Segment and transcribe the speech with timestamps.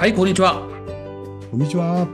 [0.00, 0.54] はい、こんにちは。
[1.50, 2.08] こんにちは。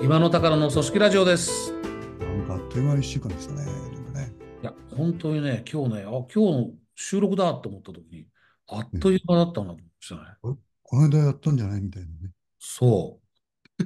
[0.00, 1.72] 今の宝の組織ラジオです。
[2.20, 3.64] なんかあっという間に一週間でしたね。
[3.64, 4.32] ね。
[4.62, 8.28] いや、本当にね、今日ね、あ、今日の収録だと思った時に、
[8.68, 10.20] あっという間だったなと思いましたね。
[10.40, 12.30] この間やったんじゃないみたいなね。
[12.60, 13.84] そう。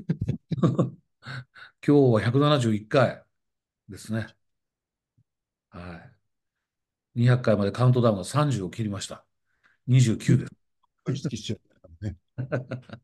[0.61, 0.93] 今
[1.83, 3.23] 日は171回
[3.89, 4.27] ですね。
[5.71, 6.03] は
[7.15, 7.21] い。
[7.23, 9.25] 200回までカウントダウンが30を切りました。
[9.89, 10.53] 29です。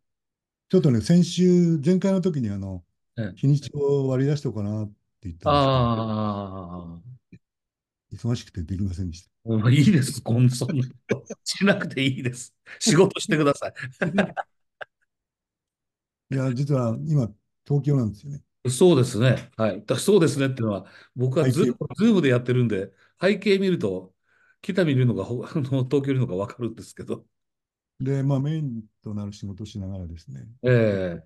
[0.68, 2.84] ちょっとね、先週、前回の時にあの、
[3.16, 4.94] ええ日にちを割り出しておかなって
[5.28, 5.60] 言ったんで
[8.16, 9.30] すけど、忙しくてできませんでした。
[9.70, 10.22] いいです。
[10.22, 10.80] そんなん
[11.44, 12.54] しなくていいです。
[12.80, 13.72] 仕事してください。
[16.30, 17.28] いや、実は今、
[17.66, 18.42] 東京なんですよね。
[18.70, 19.50] そうですね。
[19.56, 19.84] はい。
[19.84, 24.14] だそうですねっていうのは、僕はズームズームでやってるんで、背景見ると、
[24.62, 27.26] 北見いるのが東京いるのがわかるんですけど。
[28.00, 31.25] で、まあ、メインとなる仕事をしながらですね、え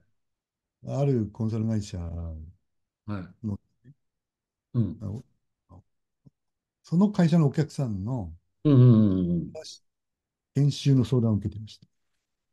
[0.89, 2.03] あるコンサル会社え
[3.07, 3.35] はい。
[3.43, 3.59] の、
[4.75, 5.25] うん。
[6.83, 8.33] その会社のお客さんの
[8.65, 9.53] うんうんうんうん。
[10.55, 11.87] 研修の相談を受けてました。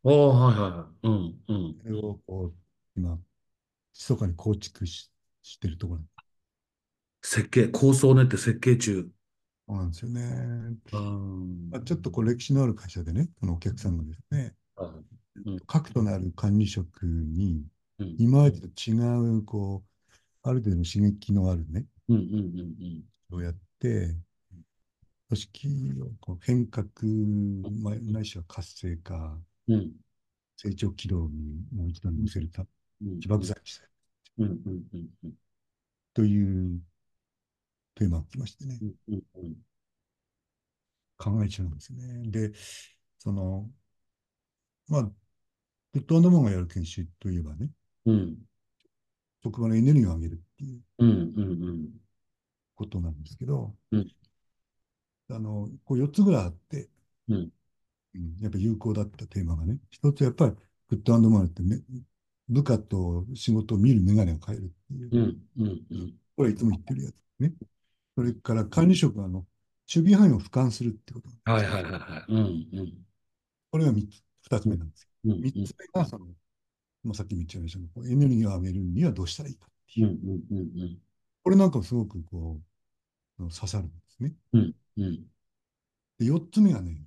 [0.05, 1.07] ああ、はいはいはい。
[1.07, 1.75] うんうん。
[1.81, 2.53] それをこう、
[2.95, 3.17] 今、
[3.93, 5.11] 密かに構築し
[5.43, 6.01] してるところ
[7.21, 9.11] 設計、構想を練って設計中。
[9.67, 10.21] そうなんですよね。
[10.93, 11.69] うん。
[11.71, 14.87] まあ、ちょっとこう歴史のある会社でね、このお客さんがですね、は
[15.45, 15.49] い。
[15.49, 15.59] うん。
[15.61, 17.65] 核となる管理職に、
[17.99, 18.15] うん。
[18.19, 18.93] 今までと違
[19.37, 20.09] う、こう、
[20.43, 24.15] ある程度の刺激のあるね、うんうんうんをやって、
[25.27, 25.67] 組織
[26.03, 26.87] をこう変革、
[27.81, 29.75] まあないしは活性化、うん。
[29.75, 29.91] うん
[30.57, 32.65] 成長軌道にもう一度乗せるた
[33.01, 33.19] うん。
[33.19, 33.89] 起爆剤にしたい
[34.37, 35.33] うんうんうんうん。
[36.13, 36.79] という
[37.95, 39.55] テーマが来ましてね、うんうんうん
[41.17, 42.29] 考え中なんですね。
[42.29, 42.51] で、
[43.19, 43.69] その、
[44.87, 45.03] まあ、
[45.93, 47.69] グッドアンドマンがやる研修といえばね、
[48.05, 48.37] うん。
[49.43, 50.81] 職場のエネルギーを上げるっていう
[52.75, 54.11] ことなんですけど、うん。
[55.29, 56.89] あの、こう4つぐらいあって、
[57.29, 57.51] うん。
[58.15, 58.37] うん。
[58.41, 60.51] やっぱ有効だったテーマがね、一つやっぱり
[60.89, 61.79] グッドアンドマンってめ
[62.47, 66.13] 部下と仕事を見る眼鏡を変えるっていう、うんうんうん。
[66.35, 67.53] これはいつも言ってるやつね。
[68.15, 69.45] それから管理職はあの
[69.93, 71.29] 守備範囲を俯瞰するってこと。
[71.45, 72.25] なんですはいはいはいはい。
[72.29, 72.37] うん
[72.79, 72.93] うん。
[73.71, 75.35] これが3つ、2つ目なんですよ。
[75.35, 76.25] うん3つ目がその、
[77.03, 80.07] まあ、さっきも言っちゃいましたけど、こうエネルギーを上げるにはどうしたらいいかっていう。
[80.07, 80.13] うん
[80.49, 80.97] うんうん
[81.43, 84.33] これなんかすごくこう、あの刺さるんですね。
[84.53, 85.31] うんうん。
[86.17, 87.05] で、4つ目がね、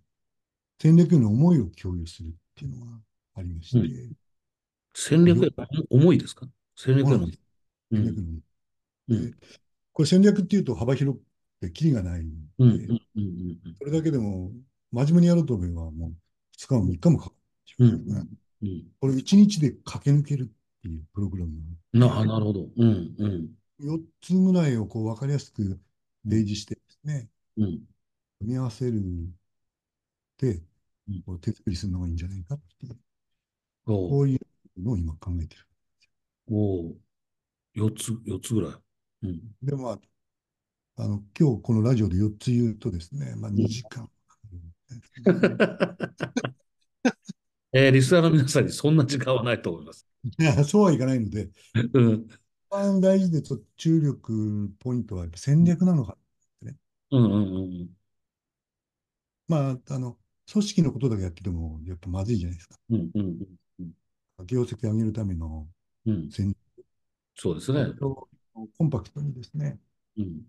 [0.81, 3.01] 戦略への思いを共有するっていうのが
[3.35, 4.17] ありまして、う
[4.95, 6.47] 戦略への重いですか？
[6.77, 7.41] 戦略へのそうなんです。
[7.91, 8.05] うん。
[8.05, 8.41] 戦略の
[9.09, 9.31] うん。
[9.31, 9.37] で
[9.99, 14.53] これ戦略っていうと幅広くてキリがないんで、うんうんうんうんそれだけでも
[14.93, 16.13] 真面目にやろうと思えばもう
[16.57, 17.33] 2日も3日もかか
[17.81, 18.23] るね。
[18.63, 20.47] うんこれ1日で駆け抜けるっ
[20.83, 21.53] ていうプログラム
[21.93, 22.69] なあなるほど。
[22.77, 23.49] うんうん。
[23.81, 25.81] 4つぐらいをこう分かりやすく
[26.25, 27.67] 例示してですね、うん。
[28.39, 29.03] 組み合わせる
[30.39, 30.63] で
[31.27, 32.97] うん、手作りするのがいいんじゃないかっていう、
[33.87, 34.41] おこういう
[34.81, 35.67] のを今考えてる。
[36.53, 36.95] お
[37.75, 38.88] 4つ、四つぐらい。
[39.23, 39.41] うん。
[39.63, 39.99] で、まあ、
[41.03, 45.43] あの、今日このラジオで4つ言うとですね、まあ2時間かかるんですね。
[47.73, 50.07] えー、リスナーの皆さんにそんな時間はないと思います。
[50.39, 51.51] いや、そうはいかないので、
[51.93, 52.27] うん。
[52.27, 52.29] 一
[52.71, 53.43] 番大事で
[53.77, 56.17] 注力ポイントはやっぱ戦略なのか。
[57.11, 57.91] うんうんうん
[59.47, 60.19] まあ、あの、
[60.51, 62.77] 組織のことだけやってても、やっぱまずいじゃないですか。
[62.91, 63.95] うんうんうん
[64.47, 65.67] 業績を上げるための
[66.07, 66.29] うん。
[66.31, 66.55] 戦
[67.35, 67.87] そうですね。
[68.77, 69.79] コンパクトにですね、
[70.17, 70.43] うん。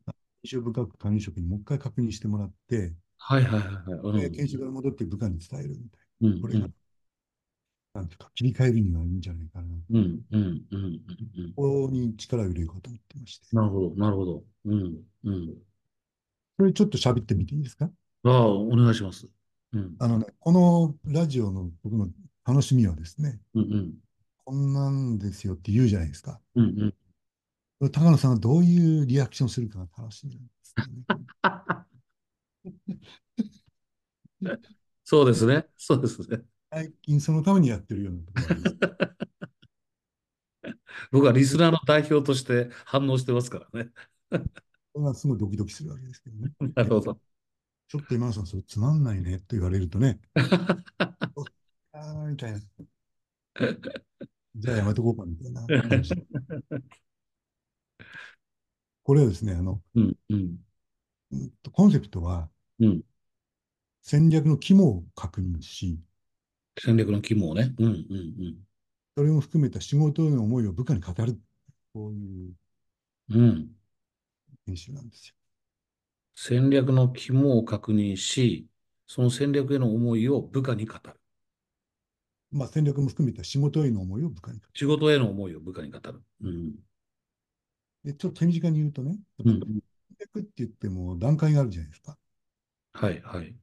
[0.44, 4.31] 印象深く管理職にもう一回確認してもらって、はいはいはいはい。
[4.31, 6.42] 研修から戻って部下に伝えるみたいうんな。
[6.42, 6.68] これが、
[7.94, 9.68] なんていうか、切り替えるにはいいんじゃないかな。
[9.68, 11.02] こうんうんうんうん
[11.38, 11.53] うん。
[11.53, 13.56] こに力を入れようと思ってまして。
[13.56, 14.44] なるほど、なるほど。
[14.66, 15.56] うんうん。
[16.57, 17.89] それちょっと喋ってみていいですか？
[18.24, 19.28] ああ、お願いします。
[19.74, 22.10] うんあのね、このラジオの僕の
[22.45, 23.94] 楽しみはですね、うんうん
[24.45, 26.39] こんなんですよって言うじゃないですか。
[26.56, 26.94] うんうん。
[27.88, 31.04] 高野さんがどういうリアクションするかが楽しみなんですよね。
[35.06, 35.66] そうですね。
[35.78, 36.42] そうですね。
[36.72, 39.10] 最近そのためにやってるようなところ。
[41.12, 43.90] 僕はリスナーの代表として反応してますからね。
[44.94, 46.52] それがすごいドキドキするわけですけどね。
[46.76, 47.20] なるほど。
[47.88, 52.60] ちょっと今野さん、それつまんないねって言われるとね、 あーみたいな。
[54.56, 55.66] じゃあやめとこうかみたいな。
[59.09, 60.57] これはですね、あの、うんうん
[61.71, 62.47] コンセプトは
[62.79, 63.01] うん。
[64.03, 66.00] 戦略の肝を確認し、
[66.79, 67.73] 戦略の肝をね。
[67.79, 68.56] うんうん
[69.17, 71.39] それも含めた仕事への思いを部下に語る。
[71.91, 72.53] こういう
[73.31, 73.39] うん。
[73.39, 73.69] うん。
[74.67, 75.33] 研修なんですよ。
[76.35, 78.67] 戦略の肝を確認し、
[79.07, 81.19] その戦略への思いを部下に語る。
[82.51, 84.71] まあ、戦略も含めた仕事への思いを部下に語る。
[84.75, 86.21] 仕事への思いを部下に語る。
[86.44, 86.75] うん。
[88.04, 89.81] でちょっと手短に言うとね、うん、戦
[90.19, 92.18] 略って言っても段階があるじゃないですか。
[92.94, 93.56] はいはい。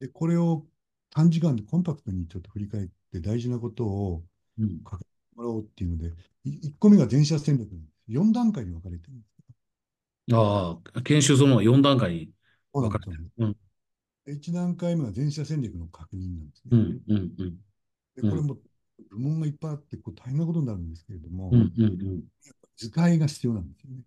[0.00, 0.66] で、これを
[1.10, 4.22] 短時間でコンパクトにちょっと振り返って大事なことを
[4.58, 7.68] 書けてもらおうっていうので、うん、1個目が全社戦略
[8.08, 9.34] 4段階に分かれてるんです
[10.32, 12.30] ああ、研修その4段階に
[12.72, 13.30] 分かれてる。
[13.38, 13.56] うん、
[14.26, 16.70] 1段階目は全社戦略の確認なんですね。
[16.70, 17.56] うんうんうん、
[18.16, 18.56] でこれも
[19.10, 22.24] 部門がいっぱいあってこう大変なことになるんですけれども、うんうんうん、
[22.76, 24.02] 図解が必要なんですよね。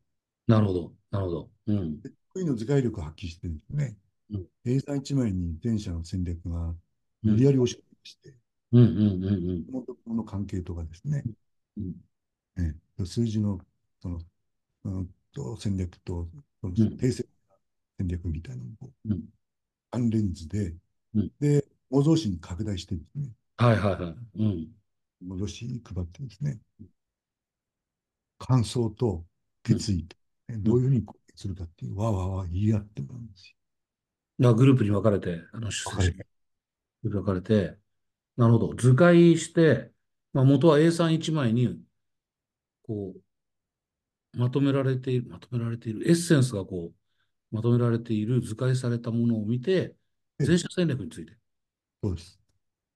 [0.47, 1.49] なるほど、なるほど。
[1.67, 3.95] うん、得意の図解力を発揮してるんですね。
[4.31, 6.73] うん、A3 1枚に全社の戦略が
[7.23, 8.35] 無理やり押し込みまして、
[8.73, 11.23] うんうんうんうん、この関係とかですね、
[11.77, 11.93] うん
[12.57, 12.75] ね
[13.05, 13.59] 数字の
[14.01, 14.19] その、
[14.85, 16.27] うん、と戦略と
[16.61, 17.25] その訂正
[17.99, 19.21] 戦略みたいなのを、うん、
[19.91, 20.73] 関連図で、
[21.15, 24.15] うん、で、模造紙に拡大してですね、はいはいはい。
[24.39, 24.67] うん、
[25.25, 26.59] 模造紙に配ってですね、
[28.47, 29.25] 感想と
[29.63, 30.15] 決意と、
[30.47, 31.05] ね、どういうふうに
[31.35, 33.55] するかっていう、わわわ言い合ってもらうんです
[34.39, 34.55] よ。
[34.55, 36.25] グループに分かれて、あの、出席して、
[37.03, 37.77] 分かれて、
[38.37, 38.73] なるほど。
[38.75, 39.91] 図解して、
[40.31, 41.81] まあ、元は A31 枚に、
[42.83, 43.15] こ
[44.33, 49.95] う、まとめられている、まとめられている、エッセンスがこう、まとめられている図解されたものを見て、
[50.39, 51.33] 全社戦略について。
[52.03, 52.39] そうです。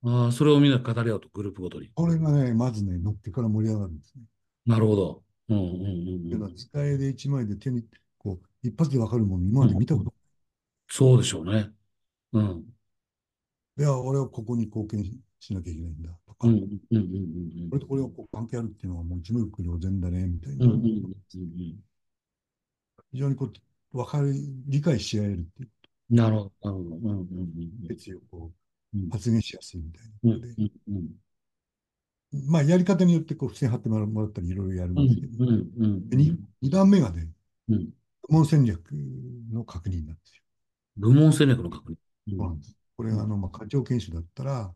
[0.03, 1.89] ああ、それをみんな語り合うと、グループごとに。
[1.93, 4.23] これがね、まずね、乗ってから盛り上がるんですね。
[4.65, 5.23] なるほど。
[5.49, 6.55] うんうんうんうん。
[6.55, 7.85] 図解で1枚で手に、
[8.17, 10.13] こう、一発でわかるもの、今まで見たこと、うん、
[10.87, 11.71] そうでしょうね。
[12.33, 12.65] うん。
[13.77, 15.03] いや、俺はここに貢献
[15.39, 20.67] しなきゃいけないんだとか、これとこれがこう関係あるっていうのはもう一目瞭然だねみたいな、
[23.11, 24.31] 非常にこう分かり、
[24.67, 26.15] 理解し合えるっていうこと。
[26.15, 27.25] なるほど。
[27.87, 28.51] 決意をこ
[28.93, 30.55] う発言しやすいみたいなことで。
[32.31, 36.37] まあ、やり方によってこう付箋貼ってもらったりいろいろやるんですけど、2,
[36.69, 37.27] 段目がね、
[37.67, 37.77] 部
[38.29, 38.91] 門戦略
[39.51, 40.43] の確認なんですよ。
[40.95, 41.95] 部門戦略の確認。
[42.29, 42.75] そうなんです。
[42.95, 44.73] これ、あの、まあ、課長研修だったら、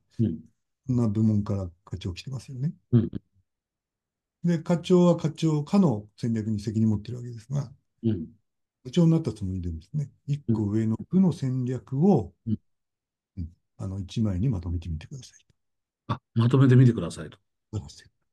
[0.88, 2.74] そんな部門から課長来てますよね。
[2.92, 3.12] うん、
[4.44, 7.72] で、課長は課長、課の戦略に責任持ってるわけですが、
[8.04, 8.28] うん、
[8.84, 12.60] 部長になったつもりでですね、一個上の部の戦略を、うん、
[13.78, 15.46] あの一枚にまとめてみてください。
[16.08, 17.38] あ、まとめてみてくださいと。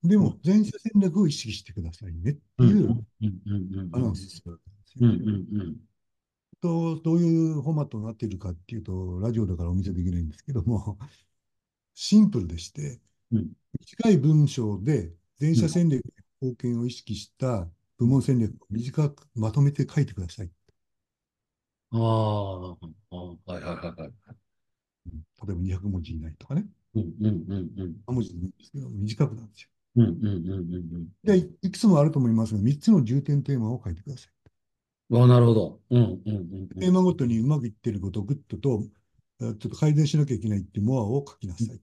[0.02, 3.06] でも、全社戦略を意識してくださいねっていう
[3.92, 5.08] アナウンスするわけですよ。
[6.60, 10.98] と、どういうフォーマットになっているかっていうと、ラジオだからお見せできないんですけども、
[11.94, 13.00] シンプルでして、
[13.32, 16.02] うん、短い文章で全社戦略
[16.40, 17.68] 貢献を意識した
[17.98, 20.50] 部門戦略を短くまとめて書いてください。
[21.92, 24.12] ああ、はいはいはいはい。
[25.46, 26.64] 例えば200文字以内とかね。
[26.94, 27.96] うんうんうんうん。
[28.06, 29.68] 3文字でいいんですけど、短くなんですよ。
[29.96, 31.08] うんうんうんうん。
[31.24, 34.32] で、いくつもあると思いますが、3つの重点テーマを書いてください。
[35.14, 35.80] あなるほど。
[35.90, 38.82] うんうんうん、テーマごとにうまくいってることをグッドと、
[39.40, 41.80] ちょっと改善しなきゃいけないっていうモアを書きなさい。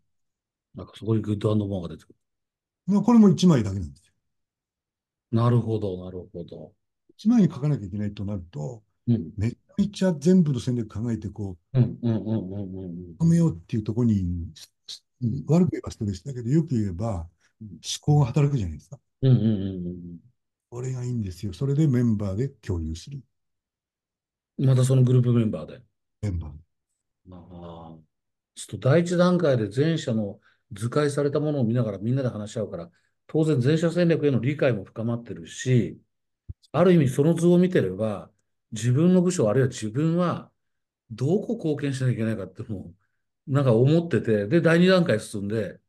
[0.73, 2.15] なんかそこにグッドモアが出てく
[2.87, 3.01] る。
[3.03, 4.13] これも1枚だけなんですよ。
[5.31, 6.73] なるほど、なるほど。
[7.17, 13.15] 1枚に書かなきゃいけないとなると、うん、めっちゃ全部の戦略考えて、こう、うんうんうんうんうん。
[13.19, 14.25] 止めようっていうところに、
[15.47, 17.27] 悪く言えばストレスだけど、よく言えば、
[17.61, 18.99] 思考が働くじゃないですか。
[19.21, 20.19] うんうんうんうん。
[20.69, 21.53] これがいいんですよ。
[21.53, 23.19] それでメンバーで共有する。
[24.57, 25.81] またそのグループメンバーで。
[26.21, 26.51] メンバー。
[27.25, 27.97] まあ、
[28.55, 30.39] ちょっと第一段階で前者の
[30.71, 32.91] 図解されたものを見ながらみんなで話し合うから、
[33.27, 35.99] 当然前者戦略への理解も深まってるし、
[36.71, 38.31] ある意味その図を見てれば、
[38.71, 40.51] 自分の部署、あるいは自分は
[41.11, 42.95] どこ貢献しなきゃいけないかってもう、
[43.49, 45.79] なんか思ってて、で、第二段階進んで、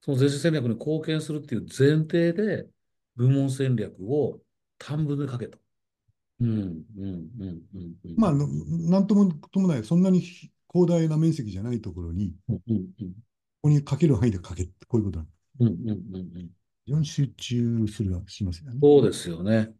[0.00, 2.66] その前者戦略に貢献するっていう前提で、
[3.14, 4.40] 部門戦略を
[4.78, 5.58] 短文で書けと。
[8.16, 10.50] まあ、なんともともない、そんなに広
[10.88, 12.60] 大な面積じゃないところに、こ
[13.62, 15.32] こに書ける範囲で書けこういうことなんで
[16.40, 16.48] す。
[16.86, 18.78] 非常に集中するしますよね。
[18.80, 19.74] そうですよね。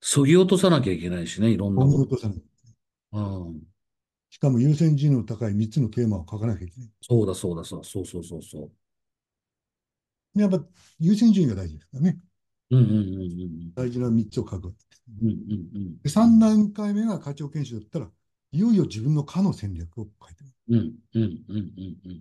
[0.00, 2.02] そぎ落とさなきゃいけないしね、いろんなもの。
[2.02, 2.42] 落とさない。
[4.34, 6.90] しかも優先順位の高い3つのテーマを書かなきゃいけない。
[7.00, 8.68] そうだそうだそうそうそうそうそ
[10.34, 10.40] う。
[10.40, 10.60] やっぱ
[10.98, 12.18] 優先順位が大事ですからね。
[12.70, 13.00] うんうんうんう
[13.66, 15.36] ん、大事な3つを書くわけです、うんうん
[15.76, 18.10] うん、3段階目が課長研修だったら、
[18.50, 20.92] いよいよ自分の課の戦略を書いてる。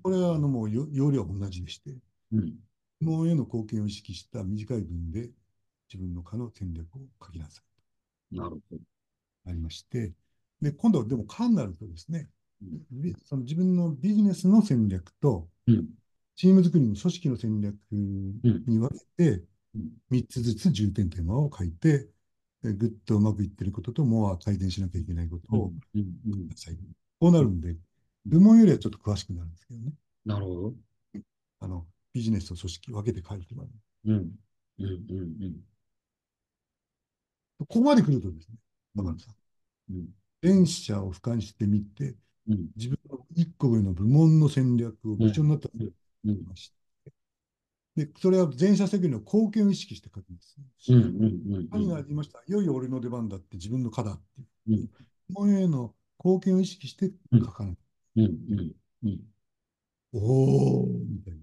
[0.03, 1.96] これはあのもう要領は同じでして、
[2.32, 2.60] うん。
[3.01, 5.32] 質問への貢献を意識した短い文で
[5.91, 7.63] 自分の課の戦略を書きなさ
[8.32, 8.38] い。
[8.38, 8.77] なるほど。
[9.48, 10.13] ありまして、
[10.63, 12.29] で、今度はでも課になるとですね、
[12.62, 15.89] うん、その自分のビジネスの戦略と、うん、
[16.36, 19.43] チーム作りの組織の戦略に分けて、
[20.12, 22.08] 3つずつ重点テーマを書いて、
[22.63, 25.74] ぐっとうまくいってることと、もう改善しなきゃいけないことを。
[27.20, 27.75] こうなるんで、
[28.25, 29.91] 部門よりはちょっと詳しくなるんですけどね。
[30.25, 30.74] なるほど。
[31.60, 34.12] あの、ビジネスと組織分けて書いてもらう。
[34.12, 34.32] うん。
[34.79, 35.55] うんうんうん。
[37.60, 38.55] ここまで来るとですね、
[38.96, 39.27] だからさ、
[39.89, 40.08] うん、
[40.44, 42.18] 電車を俯瞰してみて、
[42.50, 45.86] うん、自分の一個上の部門の戦略を部長になったと思
[46.34, 46.74] いまし
[47.06, 50.58] て、で、それは全社責任の貢献を意識して書くんです。
[51.72, 52.40] 何がありました？
[52.46, 54.22] いよいよ俺の出番だって自分の課だっ
[54.66, 54.90] ていう。
[55.30, 57.78] 部門への貢献を意識して書かない。
[60.12, 61.40] おおみたいな。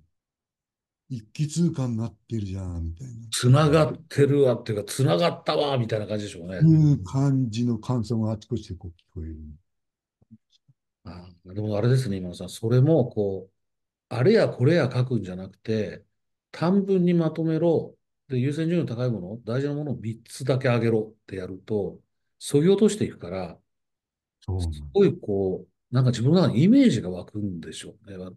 [1.11, 3.15] 一気通過になってるじゃん、みたいな。
[3.33, 6.59] つながってるわっていうか、つながったわ、みたいな感じでしょうね。
[6.59, 9.37] いう感じの感想があちこちでこう聞こえる。
[11.05, 12.49] あでもあれですね、今野さん。
[12.49, 13.53] それも、こう、
[14.09, 16.05] あれやこれや書くんじゃなくて、
[16.53, 17.97] 短文にまとめろ。
[18.29, 21.99] で、優先順位の高いもの、大事なものを3つだけあげろってやると、
[22.39, 23.59] そぎ落としていくから、
[24.43, 24.47] す
[24.95, 28.17] ごいこう、なんか自分の中にイメージが湧くんでしょうね。
[28.17, 28.33] だか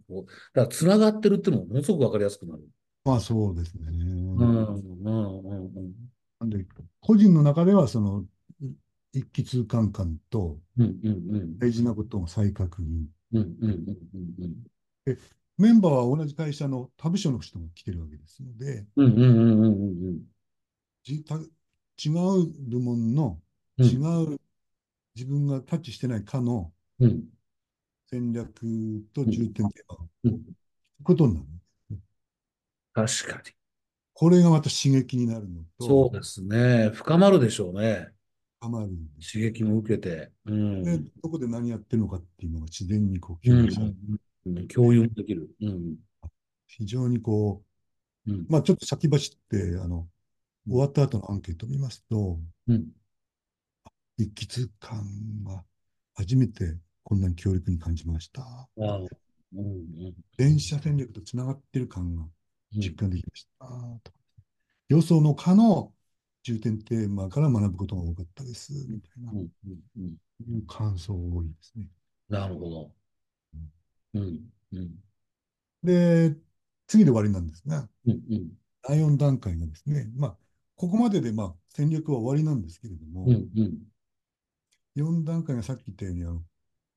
[0.54, 2.62] ら、つながってるっていうのもものすごくわかりやすくなる。
[3.04, 3.88] まあ、そうですね。
[3.88, 5.10] うん、うん、う
[5.80, 5.94] ん。
[6.40, 6.66] なんで、
[7.00, 8.24] 個人の中では、その、
[9.12, 10.58] 一気通貫感と、
[11.58, 13.04] 大事なことを再確認。
[15.04, 15.18] で、
[15.56, 18.86] メンバーは同じ会社の他部署の人も来てるわけですので、
[21.96, 23.38] 違う部門の
[23.78, 24.40] 違う
[25.14, 26.72] 自分がタッチしてない課の
[28.14, 28.48] 戦略
[29.12, 30.40] と重点テーマを聞く
[31.02, 31.46] ことになる、
[32.92, 33.52] 確かに。
[34.12, 35.86] これがまた刺激になるのと。
[35.86, 36.90] そうですね。
[36.94, 38.10] 深まるでしょうね。
[38.60, 38.90] 深まる。
[39.20, 40.30] 刺激も受けて。
[40.46, 43.94] うん、で、どこで何やってるのかっていうのが自然にこう共有される。
[44.46, 45.50] うん、共有できる。
[45.60, 45.96] うん、
[46.68, 47.64] 非常にこ
[48.28, 50.06] う、うん、まあちょっと先走って、あの、
[50.68, 52.86] 終わった後のアンケートを見ますと、うん、
[54.18, 55.04] 一気通感
[55.44, 55.64] は
[56.14, 58.42] 初めてこんなに強力に感じました。
[58.76, 59.08] うん
[59.56, 62.24] うん、電車戦略とつながってる感が
[62.72, 63.66] 実感できました。
[63.66, 64.00] うん、
[64.88, 65.92] 予想の可の
[66.42, 69.38] 重点テーマから学ぶことが多かったです、みたいな、うん
[69.96, 70.16] うん
[70.54, 71.88] うん、感想多いですね。
[72.28, 72.92] なるほど。
[74.14, 74.40] うん。
[74.72, 74.90] うん、
[75.82, 76.36] で、
[76.86, 78.50] 次で終わりなんですが、うんうん、
[78.82, 80.36] 第4段階がですね、まあ、
[80.76, 83.78] ここまででまあ戦略は終わりなんですけれども、うんうん、
[84.96, 86.42] 4段階がさっき言ったように、あの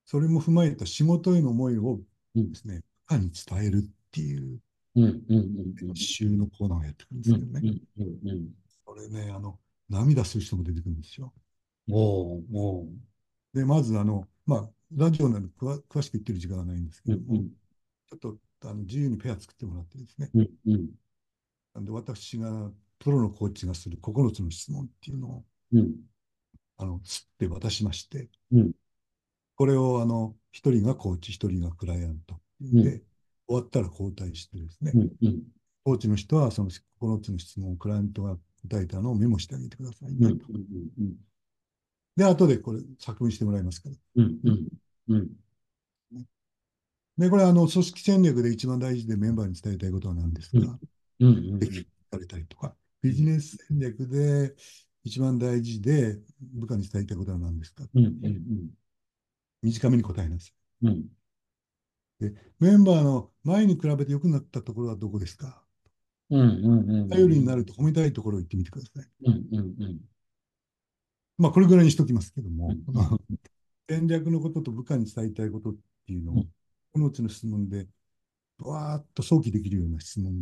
[0.07, 1.99] それも踏まえた仕事への思いを
[2.33, 4.59] ですね、うん、に伝えるっていう
[4.95, 7.79] 練習のコーナーをやってくるんですけどね。
[8.85, 9.59] これね、あの、
[9.89, 11.33] 涙する人も出てくるんですよ。
[11.91, 12.87] おお
[13.53, 20.89] で、まず、あの、まあ、ラジオなんで詳しく言ってる時間はないんですけども、うんうん、ちょっとあの自由にペア作ってもらってですね、うんうん、
[21.75, 25.95] なんで私がプロのコーチがする9つの質問っていうのを、うん、
[26.77, 28.71] あの、吸って渡しまして、うん、
[29.57, 33.03] これをあの、1人がコーチ、1人がクライアントで、うん、終
[33.49, 35.43] わったら交代してですね、うんうん、
[35.83, 38.37] コーチの人はその9つの質問をクライアントが
[38.69, 40.33] 答えたのをメモしてあげてください、ね、
[42.15, 43.95] で、後でこれ作文してもらいますから。
[44.15, 44.67] うんうん
[45.09, 45.29] うん。
[47.17, 50.57] で、これあの、組織戦略で一番大事でメンバーに伝えたいことは何ですか、
[51.19, 54.53] うんうんで聞かれたりとか、ビジネス戦略で
[55.03, 56.19] 一番大事で
[56.53, 58.69] 部下に伝えたいことは何ですか、うんうん、
[59.71, 60.49] 短めに答えなさ
[60.83, 61.05] い、うん。
[62.19, 65.63] で、メンバーの前に比べて良くなったところはどこですか？
[66.29, 69.05] うんうんうん、頼りになると褒めたいところを言ってみてください。
[69.25, 69.99] うんうんうん、
[71.37, 72.75] まあ、これぐらいにしときますけども、
[73.89, 76.45] 戦略のことと部下に伝えたいことっていうのを、
[76.91, 77.87] このうちの質問で、
[78.59, 80.41] わーっと想起できるような質問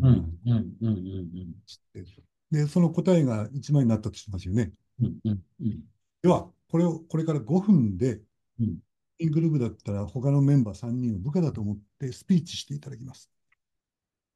[2.50, 4.72] で、その答えが1枚になったとしますよね。
[5.01, 5.79] うんうんうん、
[6.24, 8.22] では、これをこれから5分で、
[8.60, 8.77] うん、
[9.19, 13.29] グループだったら他のメンバー3人を部下だと思ってスピーチしていただきます。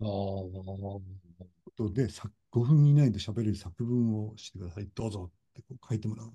[0.01, 0.07] ああ。
[0.07, 4.87] ことで、5分以内で喋れる作文をしてください。
[4.93, 6.33] どうぞってこう書いてもらう。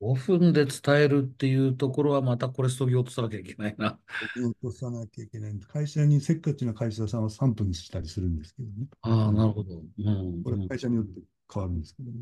[0.00, 4.00] 5分で伝えるっていうところはまたこれそぎ落とさなきゃいけないな。
[4.36, 5.58] 落とさなきゃいけない。
[5.60, 8.88] 会社にせっかちな会社さんは3分にしたりするんですけどね。
[9.02, 9.80] ああ、なるほど。
[9.98, 11.20] うん、これ会社によって
[11.52, 12.18] 変わるんですけども、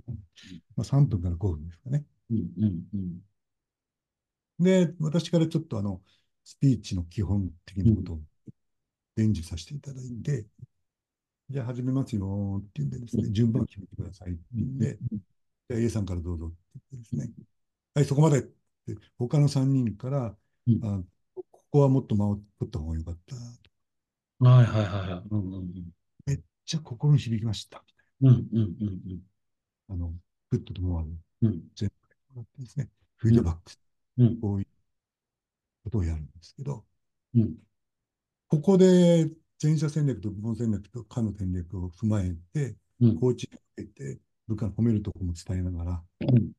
[0.77, 2.05] まあ、3分から5分ですかね。
[2.31, 3.19] うんうんうん、
[4.61, 6.01] で、私からちょっとあの、
[6.45, 8.21] スピーチの基本的なことを
[9.17, 10.47] 伝授させていただいて、
[11.49, 14.99] じゃあ始めますよっていうんでですね、順番決めてくださいって言うんで、
[15.69, 16.57] じゃあ A さんからどうぞって
[16.93, 17.33] 言ってですね、
[17.95, 18.51] はい、そこまでって
[19.19, 20.37] 他の3人から、
[20.69, 21.03] うん、あ
[21.35, 23.37] ここはもっと間を取った方がよかった。
[24.45, 25.29] はいはいはいはい。
[25.31, 25.91] うんうんうん、
[26.27, 27.83] めっちゃ心に響きました。
[28.23, 28.69] うんうんうん
[29.11, 29.21] うん。
[29.89, 30.13] あの、
[30.51, 31.09] グッドとモア、
[31.43, 31.91] うん、全
[32.35, 33.90] 部ってですね、フィードバック、うん、
[34.41, 34.67] こういう
[35.85, 36.85] ことをやるんですけど、
[37.35, 37.55] うん、
[38.49, 39.31] ここで
[39.63, 46.53] 全社戦略と部門戦略とかの戦略を踏まえて、うん、コーチにかけて、部下の褒めるところも伝えながら、うん、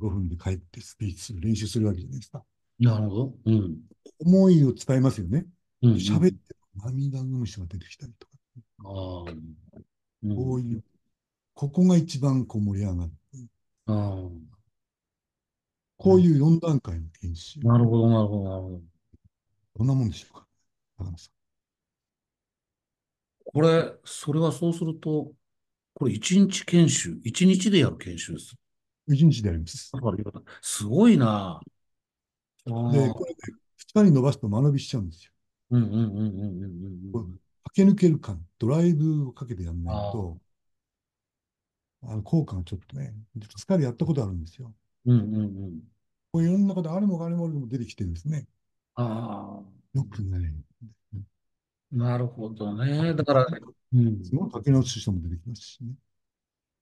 [0.00, 2.42] 5分で帰ってスピーチする、練習するわけじゃないですか。
[2.78, 3.34] なるほど。
[3.44, 3.78] うん、
[4.20, 5.46] 思いを伝えますよね。
[5.82, 6.38] 喋、うん、って
[6.84, 8.32] 涙ぐむ人が出てきたりとか。
[8.84, 9.24] あ
[10.22, 10.84] うん、こういう、
[11.54, 13.12] ここが一番こう盛り上がる。
[13.86, 14.28] あ
[16.00, 17.60] こういう4段階の研修。
[17.60, 18.80] なるほど、なるほど、なるほど。
[19.76, 20.46] どんなもんでしょうか、
[20.96, 21.32] 高野さん。
[23.44, 25.30] これ、それはそうすると、
[25.92, 28.54] これ1日研修、1日でやる研修です
[29.08, 29.92] ？1日でやります。
[30.62, 31.60] すごいな。
[32.64, 32.72] で、
[33.10, 33.36] これね、
[33.76, 35.32] 2日に伸ばすと間延びしちゃうんですよ。
[35.70, 37.38] うんうんうんうんうんうん。
[37.74, 40.38] 駆け抜ける感、ドライブをかけてやんないと、
[42.02, 44.72] あの効果がちょっとね、2日でやったことあるんですよ。
[45.06, 45.80] うんうんうん。
[46.32, 48.46] こう世の中であれもあれもあれも出てきてるんですね。
[48.94, 49.98] ああ。
[49.98, 50.52] よくない。
[51.92, 53.14] なるほどね。
[53.14, 53.46] だから、
[53.92, 55.94] うん、すごい書き直す人も出てきますしね。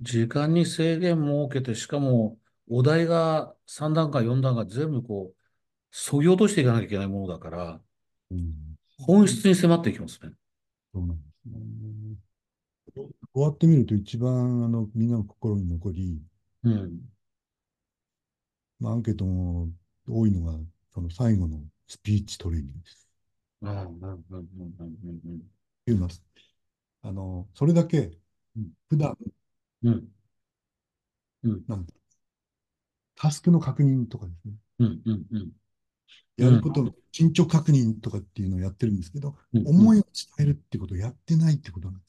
[0.01, 2.37] 時間に制限設けて、しかも
[2.69, 5.37] お題が3段階、4段階全部こう、
[5.91, 7.81] そぎ落としていかなきゃいけないものだから、
[8.31, 8.53] うん、
[8.99, 10.33] 本質に迫っていきますね。
[10.93, 12.17] そうなんですね。
[13.33, 16.21] 終わってみると一番あのみんなの心に残り、
[16.65, 17.01] うん、
[18.81, 19.69] まあ、アンケートも
[20.09, 20.59] 多いのが、
[20.93, 23.09] その最後のスピーチトレーニングです。
[23.63, 25.43] うんうんうんうんうんうん。
[25.87, 26.23] 言います。
[27.03, 28.19] あの、それだけ、
[28.89, 29.17] 普段、
[29.83, 30.09] うん。
[31.43, 31.65] うん。
[31.69, 31.87] なん
[33.17, 34.55] タスクの確認とかですね。
[34.79, 35.53] うんうんうん。
[36.39, 42.09] やることの進捗確認とかっていうのをやってるんですけど、うん、思いを伝えるってことをやってないってことなんです。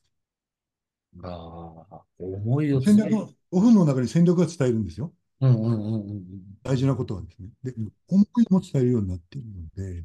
[1.24, 3.16] ああ、思いを伝える。
[3.52, 5.14] 5分の中に戦略が伝えるんですよ。
[5.42, 6.24] うんうんうんうん、
[6.64, 7.50] 大事なことはですね。
[7.64, 7.74] で、
[8.10, 10.04] 思いも伝えるようになっているので、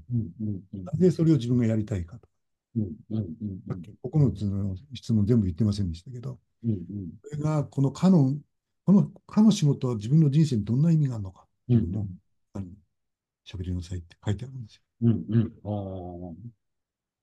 [0.73, 2.29] なぜそれを自分がやりたいかと。
[2.77, 6.79] うんうんうん、さっき9つの質問全部言ってませんでしたけど、うんうん、
[7.23, 8.35] それがこのかの、
[8.85, 12.07] このかの仕事は自分の人生にどんな意味があるのかっていうのを、
[12.55, 12.73] うん、
[13.47, 14.83] 喋りなさいって書いてあるんですよ。
[15.03, 16.35] うんうん、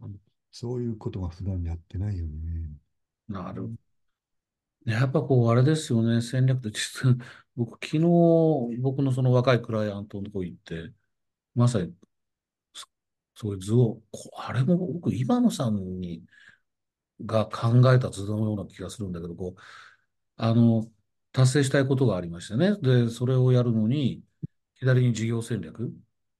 [0.03, 0.07] あ
[0.51, 2.31] そういうことが普段やってないよね。
[3.27, 3.69] なる
[4.85, 7.15] やっぱこう、あれですよね、戦略って 実は、
[7.55, 10.93] 僕、昨日、僕のその若いクライアントのとこ行って、
[11.55, 11.95] まさに、
[13.35, 14.01] そういう図を、
[14.35, 16.23] あれも僕、今野さんに、
[17.25, 19.61] が考えた図のような気がするんだけど、こう、
[20.37, 20.91] あの、
[21.33, 22.77] 達成したいことがありましてね。
[22.81, 24.23] で、それをやるのに、
[24.75, 25.93] 左に事業戦略、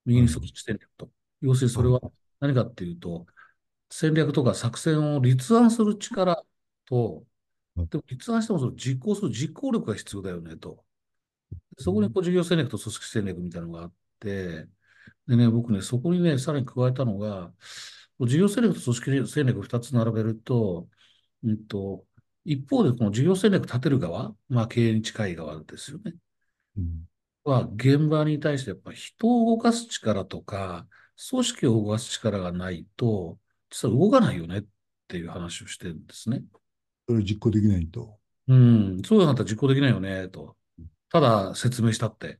[0.06, 1.12] 右に組織戦略と。
[1.41, 2.01] 要するにそれは
[2.39, 3.27] 何かっていうと、
[3.91, 6.43] 戦略とか作戦を立案する力
[6.86, 7.25] と、
[7.75, 10.84] でも立案してもその実行する実行力が必要だよねと。
[11.77, 14.67] そこにこう事業戦略と組織戦略みたいなのがあって、
[15.27, 17.53] でね、僕ね、そこにね、さらに加えたのが、
[18.19, 20.88] 事業戦略と組織戦略2つ並べると、
[21.43, 22.05] うんと、
[22.43, 26.13] 一方でこの事業戦略立てる側、まあ経営に近い側ですよね。
[26.77, 27.05] うん、
[27.43, 30.88] は現場に対してやっぱ人を動かす力とか、
[31.29, 33.38] 組織を動かす力がないと、
[33.69, 34.63] 実は動かないよねっ
[35.07, 36.43] ていう話をしてるんですね。
[37.12, 38.17] それを実行できないと。
[38.47, 40.56] うん、そうなったら実行できないよね、と。
[41.10, 42.39] ただ説明したって。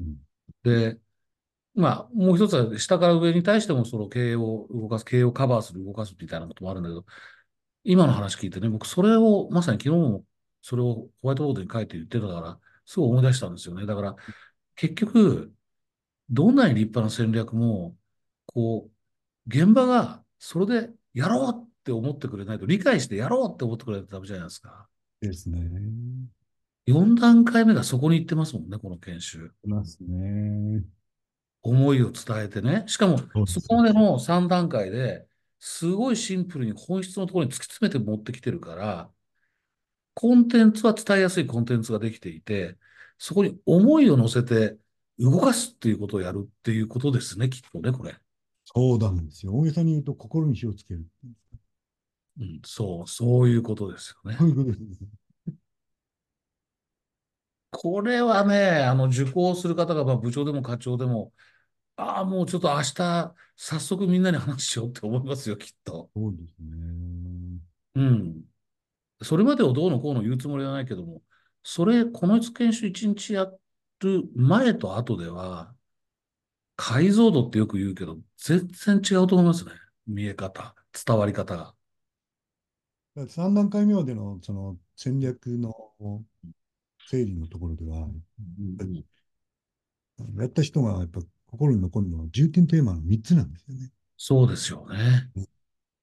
[0.00, 0.16] うん、
[0.62, 0.98] で、
[1.74, 7.04] まあ、もう一つは下から上に対してもその経営を動かす、経営をカバーする、動かすみたいなこともあるんだけど、
[7.84, 10.24] 今の話聞いてね、僕それをまさに昨日も
[10.62, 13.84] それをホワイトボードに書いて言ってたから、すごい思い出したんですよね。
[13.84, 14.16] だから、
[14.76, 15.52] 結局、
[16.30, 17.96] どんなに立派な戦略も、
[18.46, 18.90] こう、
[19.46, 24.88] 現場がそれでやろうって思ってくれないと、理解してやろうって思ってくれないとダメじゃないですか。
[25.20, 25.70] ですね。
[26.88, 29.52] 4段階目がそこに行ってますもんね、この研修。
[29.64, 30.82] ますね。
[31.62, 32.84] 思いを伝えてね。
[32.88, 35.26] しかも、そこまでの3段階で
[35.58, 39.10] すごいシンプルに本質のところに突き詰めて持ってきてるから、
[40.14, 42.76] コンテンツは伝えやすいコンテンツができていて、
[43.18, 44.76] そこに思いを乗せて
[45.18, 48.16] 動かすっていうことをやるっていうことですね、きっとね、これ。
[48.64, 49.52] そうなんですよ。
[49.54, 51.04] 大げさに言うと心に火をつける。
[52.38, 54.36] うん、そう、そういうことですよね。
[57.70, 61.32] これはね、あの、受講する方が、まあ、部長でも課長でも、
[61.96, 66.10] ああ、もうちょっと明日、早速みんなに話しようって思いますよ、きっと。
[66.14, 67.60] そうですね。
[67.94, 68.44] うん。
[69.22, 71.22] それまでをどうのこうの言うつもりはないけども、
[71.64, 73.46] それ、この研修一日や
[74.00, 75.74] る前と後では、
[76.76, 79.72] 解像度ってよく言うけど、全然違うと思いますね。
[80.06, 80.74] 見え方、
[81.06, 81.75] 伝わり方が。
[83.28, 85.72] 3段階目までのその戦略の
[87.08, 89.04] 整理のところでは、うん
[90.38, 93.90] やった人がやっぱ心に残るのは重点テーマの3つなんですよね。
[94.16, 95.46] そうですよねうん。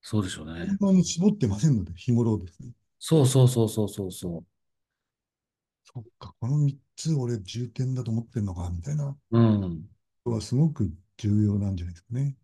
[0.01, 0.65] そうでしょうね。
[0.67, 2.69] 本当に絞ってませんので、日頃ですね。
[2.99, 4.43] そうそうそうそうそうそ
[5.83, 9.39] そっか、この3つ俺重点だと思ってるのか、みたいなう。
[9.39, 9.89] うん。
[10.25, 12.35] のはすごく重要なんじゃないですかね。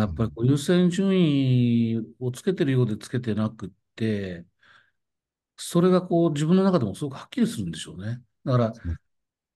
[0.00, 4.44] やっぱりこう優先順位をつけてるようでつけてなくって、
[5.56, 8.20] それがこう自分の中でもすごくはっきりするんでしょうね。
[8.44, 8.72] だから、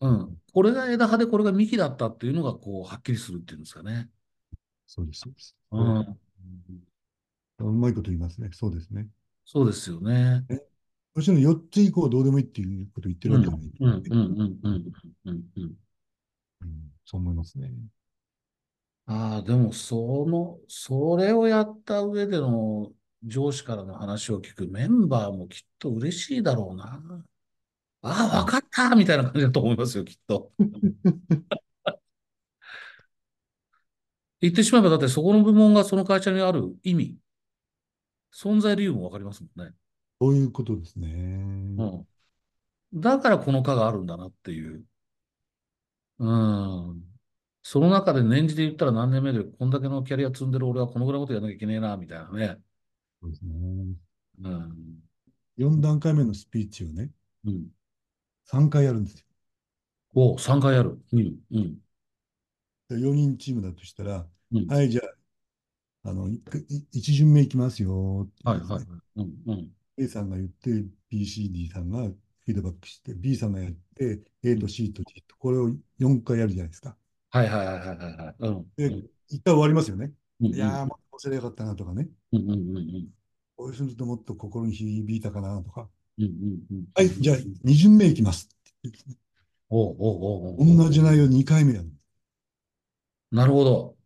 [0.00, 0.36] うん。
[0.52, 4.08] これが枝葉でこれが幹だったっていうのがこうはっきりするっていうんですかね。
[4.86, 5.56] そうです、そうです。
[5.72, 6.18] うん。
[7.60, 8.50] うまいこと言いますね。
[8.52, 9.08] そうですね。
[9.44, 10.44] そうですよね。
[11.14, 14.94] もちろん4つ以降どうでもいいっていうことを言ってるわけじゃない、うんうんうんうん
[15.26, 15.42] うん。
[15.60, 15.72] うん
[17.04, 17.72] そう思いますね。
[19.08, 22.92] ああ、でもその、それをやった上での
[23.22, 27.02] 上司からの話を聞くメンバーもきっと嬉しいだろうな。
[28.02, 30.52] ああ、わかったみたいな感じだと思いますよ、きっと。
[34.40, 37.18] 言ってしまえば、だってそこの部門がその会社にある意味、
[38.32, 39.74] 存在理由もわかりますもんね。
[40.20, 41.08] そういうことですね。
[41.08, 42.06] うん。
[42.94, 44.84] だからこの課があるんだなっていう。
[46.18, 47.17] うん。
[47.70, 52.56] その中で年次で言ったら何年目でこんだけのキャリア積んでる俺はこのぐらいのことやらなきゃいけねえな、みたいなね。
[53.20, 53.50] そうですね。
[54.42, 54.74] うん。
[55.58, 57.10] 4段階目のスピーチをね、
[57.44, 57.66] うん。
[58.50, 59.26] 3回やるんですよ。
[60.14, 60.98] お、3回やる。
[61.12, 61.36] うん。
[61.50, 61.78] うん。
[62.88, 64.66] で4人チームだとしたら、うん。
[64.66, 65.02] はい、じゃ
[66.04, 66.42] あ、あの、いい
[66.92, 68.84] 一巡目いきますよはい、はい。
[69.16, 69.32] うん。
[69.46, 69.70] うん。
[69.98, 70.70] A さんが言って、
[71.12, 76.96] BCD さんがフィードバックして、B さんがやって、A と C と D と、これを4回やるじゃないですか。
[77.30, 78.34] はい、はい、はい、はい、はいはい。
[78.38, 78.72] うん。
[78.76, 79.08] で、うん。
[79.28, 80.12] 一回終わりますよね。
[80.40, 80.46] うん。
[80.54, 82.08] いやー、もうすればよかったなとかね。
[82.32, 82.50] うん。
[82.50, 82.70] うん。
[82.70, 82.76] うん。
[82.76, 83.08] うん。
[83.56, 85.88] こうするともっと心に響いたかなとか。
[86.18, 86.24] うん。
[86.24, 86.66] うん。
[86.70, 86.84] うん。
[86.94, 88.48] はい、じゃあ、2巡目いきます。
[89.70, 91.90] おうおうおう同じ内容2回目やる。
[93.30, 93.96] なるほど。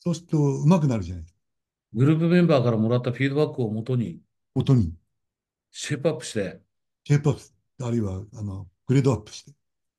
[0.00, 1.40] そうすると、上手くなるじゃないですか。
[1.94, 4.20] グループメンバーからもらったフィードバックをもとに
[4.54, 4.94] 音に。
[5.70, 6.60] シェイプアップして、
[7.04, 7.36] シェイプアッ
[7.78, 9.52] プ、あるいは、あの、グレードアップして。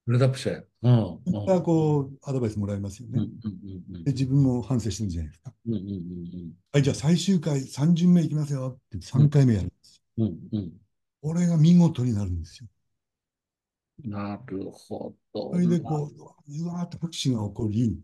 [0.07, 0.65] グレードアップして。
[0.83, 1.21] うん。
[1.25, 1.33] うん。
[1.33, 3.19] またこう、アドバイスもらえますようん。
[3.19, 3.27] うね。
[3.27, 3.95] ん。
[3.95, 4.03] うん。
[4.05, 5.53] で、自分も反省してるじゃないですか。
[5.67, 5.73] うん。
[5.73, 6.53] うん。
[6.71, 10.25] はい、じゃあ最終回3巡目いきますよって3回目やるんですよ。
[10.25, 10.37] うん。
[10.53, 10.71] うん。
[11.21, 12.69] これが見事になるんですよ。
[14.05, 15.51] なるほど。
[15.51, 17.99] それでこう、うわーっと拍手が起こり、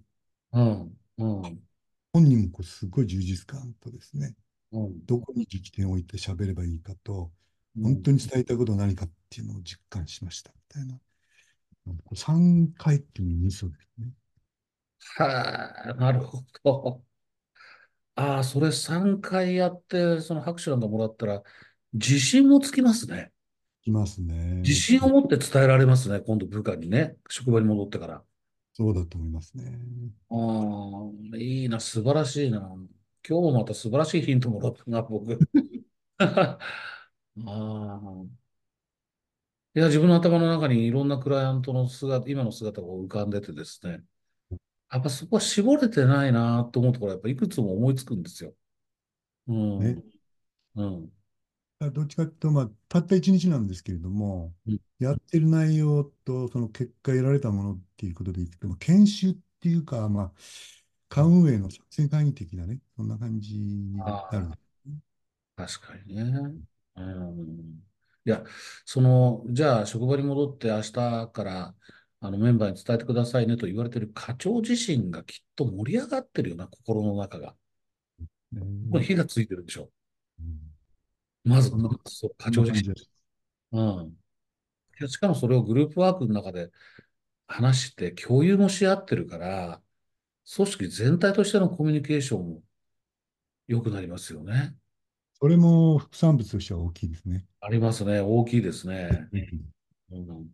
[0.51, 0.97] うん。
[1.19, 1.63] うん。
[2.11, 4.35] 本人もこうすごい充実感とですね、
[4.73, 5.05] うん。
[5.05, 7.31] どこに力点を置いて喋ればいいかと、
[7.77, 10.99] うん本当に伝えたいことは何かっていうのを実感しましたみたいな。
[12.15, 14.07] 3回っていうのミソですね。
[15.17, 17.03] はあ、なるほど。
[18.15, 21.43] ああ、それ3回やって、その拍手なんかもらったら、
[21.93, 23.31] 自信もつきますね。
[23.81, 24.61] きますね。
[24.61, 28.23] 自信を持って伝えられますね、今度部下にね、職場に戻ってから。
[28.73, 29.77] そうだと思いますね。
[30.29, 30.35] あ
[31.33, 32.59] あ、いいな、素晴らしいな。
[32.59, 32.87] 今
[33.23, 35.37] 日もまた素晴らしいヒントもらったな、僕。
[36.19, 36.57] あ
[37.45, 38.42] あ。
[39.75, 44.03] いや、自分の頭の中にいろんなクライアントの姿、今の姿が浮かんでてですね。
[44.91, 48.53] やっぱそこは絞れてないなと思うところ、やっぱいくつも思いつくんですよ。
[49.47, 49.79] うん。
[49.79, 50.03] ね
[50.75, 51.11] うん。
[51.91, 60.31] どっちかというと、まあ、たった1日なんですけれども、うんやってる内容とその結果得られたものっていうことでいくと、まあ研修っていうか、まあ、
[61.09, 64.51] 課運営の作戦会議的なね、そんな感じになる。
[65.57, 66.23] 確かにね。
[66.95, 67.83] うん。
[68.25, 68.43] いや、
[68.85, 70.93] その、じゃあ、職場に戻って明日
[71.31, 71.75] から、
[72.21, 77.55] あの、メンバーに伝えてくださいねと言われてる課長自身がきっと盛り上がってるよな、心の中が。
[78.53, 79.89] ねこれ火がついてるでしょ。
[80.39, 80.73] うん
[81.45, 81.71] まず
[82.37, 82.93] 課長自身。
[83.73, 84.07] うん。
[84.07, 84.13] い
[85.01, 86.71] やしかもそれをグループワークの中で
[87.47, 89.81] 話して共有もし合ってるから、
[90.55, 92.61] 組織全体としてのコミュニケーションも
[93.67, 94.75] 良くなりますよね。
[95.43, 97.43] それも副産物としては大きいですね。
[97.59, 98.21] ありますね。
[98.21, 99.27] 大きいですね。
[100.09, 100.47] うん、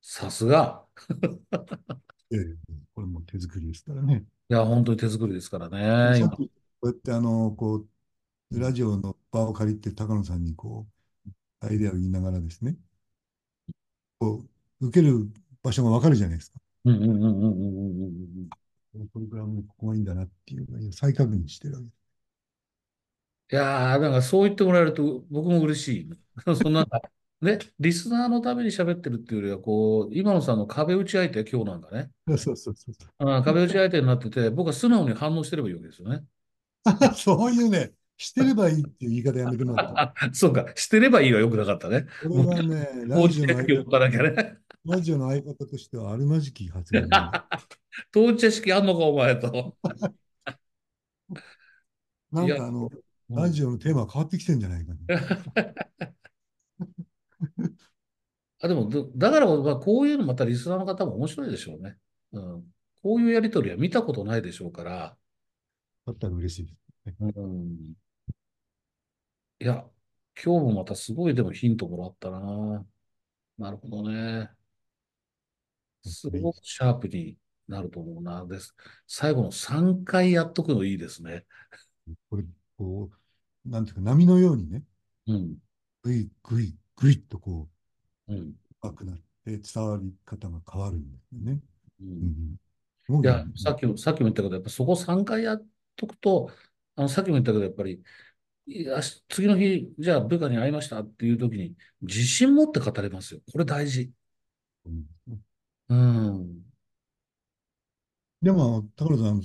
[0.00, 0.84] さすが。
[2.30, 2.56] ええ
[2.94, 4.24] これも手作りですからね。
[4.48, 6.20] いや、本当に手作りですからね。
[6.30, 6.48] こ
[6.82, 7.84] うやってあの、こ
[8.52, 10.86] う、ラジオの場を借りて高野さんにこ
[11.26, 12.76] う、アイデアを言いながらですね、
[14.20, 14.46] こ
[14.80, 15.28] う、受ける
[15.64, 16.60] 場所がわかるじゃないですか。
[16.84, 18.50] うんうんうんうんうんうん
[18.94, 21.99] うんプログラムここがいいんだなっていうのを再確認してるわけです。
[23.52, 26.10] いやー、なんかそう言ってもらえると僕も嬉しい。
[26.54, 26.86] そんな、
[27.40, 32.10] ね、リスナーのために喋ってるっていうよりは、こう、今野さんの壁打ち相手、今日なんかね。
[32.38, 32.94] そうそうそう。
[33.18, 36.22] あ壁打ち相手になってて、僕は素直に反応してればいいわけですよね。
[37.16, 40.02] そういうね、してればいいっていう言い方やめてもらった。
[40.02, 42.06] あ、 そうか、してればいいはよくなかったね。
[42.22, 44.58] これはね、ラ当ジオの相事者式を置かなきゃね。
[44.84, 47.48] ラジオの相方としてはあるまじき発言だ
[48.12, 49.76] 当事者式あんのか、お前と。
[52.32, 54.98] ないんかあの、うんラジオのテーマ変わってきてんじゃないかな。
[58.62, 61.96] あ、でも、どだから、まあ、こういうのまたリスナーの方も面白いでしょうね。
[62.32, 62.62] うん。
[63.02, 65.16] こういうやりとりは見たことないでしょうから。
[66.06, 66.72] だったら嬉しいで
[67.12, 67.16] す。
[67.20, 67.94] うん。
[69.60, 69.84] いや、
[70.42, 72.84] 今日もまたすごいでもヒントもらったな。
[73.58, 74.50] なるほどね。
[76.02, 77.36] すごくシャープに
[77.68, 78.44] なると思うな。
[78.46, 78.74] です。
[79.06, 81.46] 最後の3回やっとくのいいですね。
[82.28, 82.44] これ、
[82.76, 83.19] こう、
[83.64, 84.84] なんていうか、波のようにね、
[85.26, 85.56] うん。
[86.02, 87.68] ぐいぐいぐいっとこ
[88.28, 88.54] うん。
[88.82, 91.60] う、深くなって伝わり方が変わるんですよね。
[92.00, 92.04] う。
[92.04, 92.56] うんん。
[93.06, 96.50] すごいいや、さっきも、さっきも言ったけど、やっぱそこ3回やっとくと、
[96.96, 98.02] あの、さっきも言ったけど、やっぱり、
[98.66, 103.40] いや次の日、じゃあ部下に会いましたっていう時に、自信持って語れますよ。
[103.52, 104.12] これ大事。
[104.84, 105.06] うん
[105.88, 106.64] うん。
[108.42, 109.42] でも、高野さん、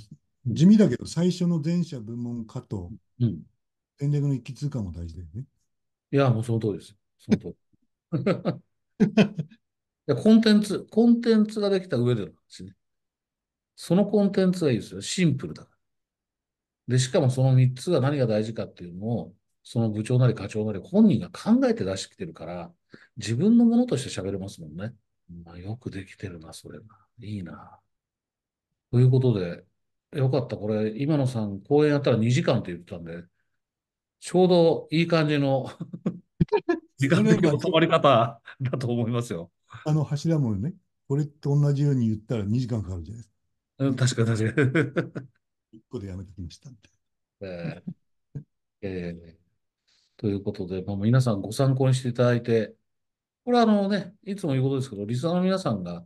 [0.53, 3.43] 地味だけど、最初の前者部門化とうん。
[3.97, 5.43] 戦略の一気通過も大事だよね。
[6.11, 6.95] いや、もうその通りです。
[7.19, 7.55] その通り。
[10.07, 12.75] いや、コンテンツ、コンテンツができた上での話ね。
[13.75, 15.01] そのコンテンツがいいですよ。
[15.01, 15.77] シンプルだから。
[16.95, 22.73] で、しかもその3つが何が大事かっていうのを、その部長なり課長なり本人が考えて出してきてるから、
[23.17, 24.93] 自分のものとして喋れますもんね。
[25.43, 26.85] まあ、よくできてるな、それな。
[27.19, 27.79] いいな。
[28.91, 29.63] ということで、
[30.13, 30.55] よかった。
[30.57, 33.23] これ、今野さん、講演やったら2時間って言ってたんで、
[34.19, 35.69] ちょうどいい感じの
[36.97, 39.51] 時間的な止まり方だと思いますよ。
[39.85, 40.73] あの柱もね、
[41.07, 43.85] これと同じように言ったら2時間かかるじゃないですか。
[43.85, 45.29] うん確かに確かに。
[45.79, 46.71] 1個でやめてきました。
[47.41, 47.93] えー
[48.81, 49.45] えー
[50.17, 52.73] ということで、まあ、皆さんご参考にしていただいて、
[53.43, 56.05] これはあのね、いつも言うことですけど、リスナーの皆さんが、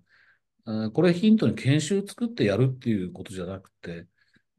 [0.93, 4.07] これヒントに研修作ってやるっていうことじゃなくて、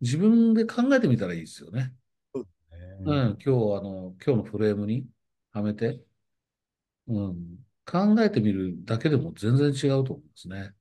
[0.01, 1.93] 自分で考えてみたらいいですよね。
[3.05, 5.07] うん、今日あの、今日のフレームに
[5.53, 6.01] はめて、
[7.07, 10.75] うん、考えてみるだけでも全然違うと思うんですね。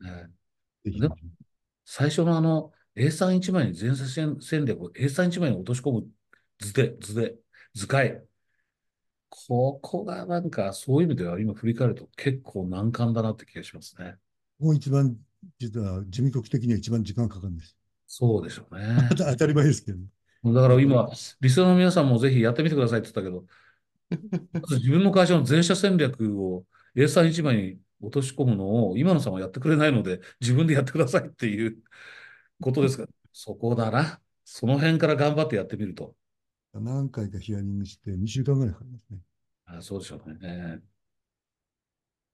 [0.00, 0.28] ね
[1.84, 6.08] 最初のあの、A31 枚に前線戦略を A31 枚に落とし込む
[6.58, 7.36] 図で、図で、
[7.74, 8.22] 図解。
[9.28, 14.16] ここがなんかそういう意味では今振り返ると結構難関だなって気がしますね。
[14.58, 15.16] もう一番、
[15.58, 17.76] 実は事務局的には一番時間かかるんです。
[18.06, 19.08] そうでしょうね。
[19.16, 19.98] 当たり前ですけど、
[20.44, 21.08] だから今、
[21.40, 23.46] リスナーの皆さんもぜひやってみてくださいって言ったけど、
[24.60, 31.82] まず自分の会社の全社戦略を A31 枚に落とし込むのを今野さんはやってくれないので自分でやってくださいっていう
[32.60, 34.20] ことですが、そこだな。
[34.44, 36.16] その辺から頑張ってやってみると。
[36.74, 39.18] 何回かヒアリングして2週間ぐらいかかりますね。
[39.66, 40.38] あそうでしょうね。
[40.42, 40.82] えー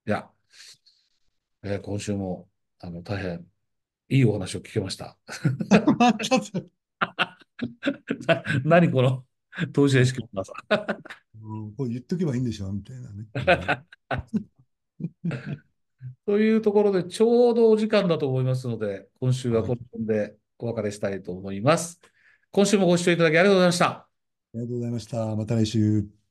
[0.06, 0.30] いや、
[1.62, 3.46] えー今週もあの大変
[4.08, 5.16] いいお話を聞けました。
[8.64, 9.24] 何この
[9.72, 10.52] 当事者意識のなさ。
[11.42, 13.26] うんこう言っとけばいいんでしょみたいなね。
[16.26, 22.00] というところでちょうどお時間だと思いますので、今週はこの辺でお別れしたいと思います。
[22.50, 23.86] 今週もご視聴いただきありがとうございました。
[23.86, 24.08] あ
[24.54, 25.36] りがとうございました。
[25.36, 26.25] また来週。